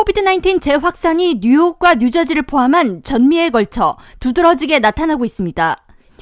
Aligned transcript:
코비드-19 0.00 0.62
재확산이 0.62 1.40
뉴욕과 1.42 1.96
뉴저지를 1.96 2.42
포함한 2.42 3.02
전미에 3.02 3.50
걸쳐 3.50 3.98
두드러지게 4.18 4.78
나타나고 4.78 5.26
있습니다. 5.26 5.76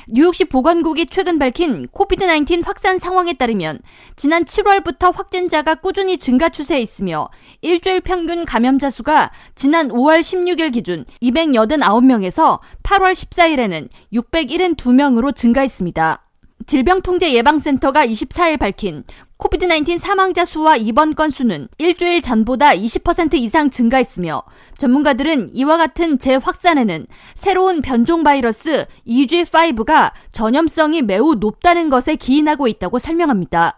뉴욕시 0.08 0.46
보건국이 0.46 1.06
최근 1.06 1.38
밝힌 1.38 1.86
코비드-19 1.86 2.64
확산 2.64 2.98
상황에 2.98 3.34
따르면 3.34 3.78
지난 4.16 4.44
7월부터 4.44 5.14
확진자가 5.14 5.76
꾸준히 5.76 6.18
증가 6.18 6.48
추세에 6.48 6.80
있으며 6.80 7.28
일주일 7.60 8.00
평균 8.00 8.44
감염자 8.44 8.90
수가 8.90 9.30
지난 9.54 9.90
5월 9.90 10.20
16일 10.20 10.72
기준 10.72 11.04
289명에서 11.22 12.58
8월 12.82 13.12
14일에는 13.12 13.88
672명으로 14.12 15.36
증가했습니다. 15.36 16.24
질병통제예방센터가 16.66 18.06
24일 18.06 18.58
밝힌 18.58 19.04
코비드-19 19.38 19.98
사망자 19.98 20.44
수와 20.44 20.76
입원 20.76 21.14
건수는 21.14 21.68
일주일 21.78 22.22
전보다 22.22 22.74
20% 22.74 23.34
이상 23.34 23.70
증가했으며 23.70 24.42
전문가들은 24.78 25.50
이와 25.54 25.76
같은 25.76 26.18
재확산에는 26.18 27.06
새로운 27.34 27.80
변종 27.80 28.24
바이러스 28.24 28.86
EG5가 29.06 30.12
전염성이 30.32 31.02
매우 31.02 31.36
높다는 31.36 31.88
것에 31.88 32.16
기인하고 32.16 32.66
있다고 32.66 32.98
설명합니다. 32.98 33.77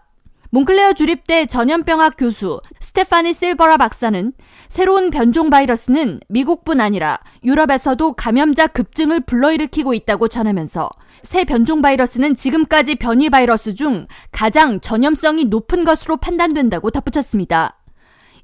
몽클레어 0.53 0.93
주립대 0.93 1.45
전염병학 1.45 2.15
교수 2.17 2.59
스테파니 2.81 3.33
실버라 3.33 3.77
박사는 3.77 4.33
새로운 4.67 5.09
변종 5.09 5.49
바이러스는 5.49 6.19
미국뿐 6.27 6.81
아니라 6.81 7.19
유럽에서도 7.45 8.13
감염자 8.13 8.67
급증을 8.67 9.21
불러일으키고 9.21 9.93
있다고 9.93 10.27
전하면서 10.27 10.89
새 11.23 11.45
변종 11.45 11.81
바이러스는 11.81 12.35
지금까지 12.35 12.95
변이 12.95 13.29
바이러스 13.29 13.75
중 13.75 14.07
가장 14.33 14.81
전염성이 14.81 15.45
높은 15.45 15.85
것으로 15.85 16.17
판단된다고 16.17 16.91
덧붙였습니다. 16.91 17.77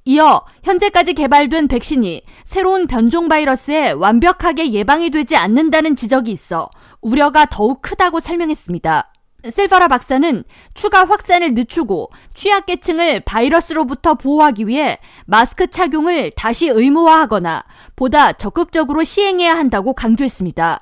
이어 0.05 0.45
현재까지 0.63 1.13
개발된 1.13 1.67
백신이 1.67 2.21
새로운 2.45 2.87
변종 2.87 3.27
바이러스에 3.27 3.91
완벽하게 3.91 4.71
예방이 4.71 5.09
되지 5.09 5.35
않는다는 5.35 5.97
지적이 5.97 6.31
있어 6.31 6.69
우려가 7.01 7.45
더욱 7.45 7.81
크다고 7.81 8.21
설명했습니다. 8.21 9.11
실바라 9.51 9.87
박사는 9.87 10.43
추가 10.73 11.05
확산을 11.05 11.53
늦추고 11.53 12.09
취약계층을 12.33 13.21
바이러스로부터 13.21 14.15
보호하기 14.15 14.67
위해 14.67 14.99
마스크 15.25 15.67
착용을 15.67 16.31
다시 16.35 16.67
의무화하거나 16.67 17.63
보다 17.95 18.33
적극적으로 18.33 19.03
시행해야 19.03 19.55
한다고 19.55 19.93
강조했습니다. 19.93 20.81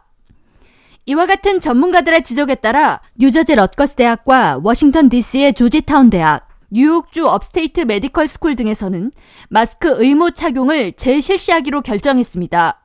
이와 1.08 1.26
같은 1.28 1.62
전문가들의 1.62 2.24
지적에 2.24 2.56
따라 2.56 3.02
뉴저지 3.16 3.56
럿거스 3.56 3.96
대학과 3.96 4.60
워싱턴 4.64 5.10
DC의 5.10 5.54
조지타운 5.54 6.10
대학, 6.10 6.48
뉴욕주 6.72 7.28
업스테이트 7.28 7.82
메디컬 7.82 8.28
스쿨 8.28 8.56
등에서는 8.56 9.12
마스크 9.50 9.96
의무 9.98 10.32
착용을 10.32 10.94
재실시하기로 10.94 11.82
결정했습니다. 11.82 12.82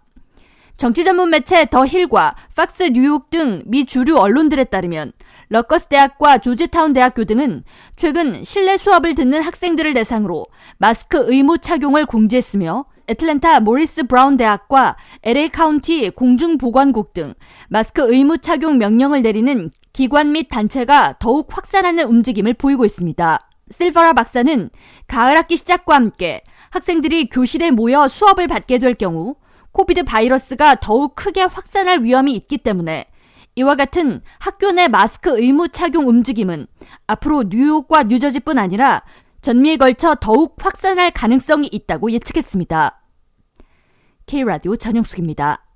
정치 0.77 1.05
전문 1.05 1.29
매체 1.31 1.67
더 1.67 1.87
힐과 1.87 2.35
팍스 2.57 2.93
뉴욕 2.93 3.29
등 3.31 3.63
미 3.67 3.85
주류 3.85 4.19
언론들에 4.19 4.65
따르면 4.65 5.13
럿거스 5.53 5.89
대학과 5.89 6.39
조지타운 6.39 6.93
대학교 6.93 7.25
등은 7.25 7.65
최근 7.97 8.45
실내 8.45 8.77
수업을 8.77 9.17
듣는 9.17 9.43
학생들을 9.43 9.95
대상으로 9.95 10.47
마스크 10.79 11.25
의무 11.27 11.59
착용을 11.59 12.07
공지했으며 12.07 12.85
애틀랜타 13.09 13.59
모리스 13.59 14.07
브라운 14.07 14.37
대학과 14.37 14.97
LA 15.25 15.49
카운티 15.49 16.11
공중보건국 16.11 17.13
등 17.15 17.35
마스크 17.69 18.01
의무 18.01 18.39
착용 18.39 18.79
명령을 18.79 19.23
내리는 19.23 19.73
기관 19.93 20.31
및 20.31 20.47
단체가 20.49 21.17
더욱 21.19 21.49
확산하는 21.51 22.05
움직임을 22.07 22.55
보이고 22.55 22.85
있습니다. 22.85 23.49
실버라 23.73 24.13
박사는 24.13 24.71
가을 25.09 25.37
학기 25.37 25.57
시작과 25.57 25.97
함께 25.97 26.43
학생들이 26.71 27.29
교실에 27.29 27.73
모여 27.73 28.07
수업을 28.07 28.47
받게 28.47 28.79
될 28.79 28.95
경우 28.95 29.35
코비드 29.73 30.05
바이러스가 30.05 30.77
더욱 30.77 31.17
크게 31.17 31.43
확산할 31.43 32.05
위험이 32.05 32.35
있기 32.35 32.59
때문에 32.59 33.10
이와 33.57 33.75
같은 33.75 34.23
학교 34.39 34.73
내 34.73 34.89
마스크 34.89 35.39
의무 35.39 35.69
착용 35.69 36.09
움직임은 36.09 36.67
앞으로 37.07 37.45
뉴욕과 37.49 38.05
뉴저지뿐 38.05 38.59
아니라 38.59 39.03
전미에 39.43 39.77
걸쳐 39.77 40.15
더욱 40.21 40.57
확산할 40.59 41.11
가능성이 41.11 41.69
있다고 41.73 42.11
예측했습니다. 42.13 43.03
K라디오 44.27 44.77
전영숙입니다. 44.77 45.70